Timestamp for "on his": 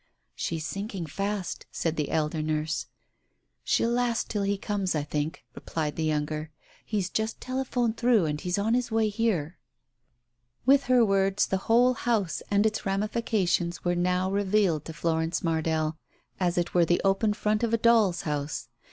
8.57-8.89